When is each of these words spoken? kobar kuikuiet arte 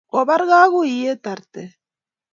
kobar 0.11 0.41
kuikuiet 0.49 1.25
arte 1.33 1.63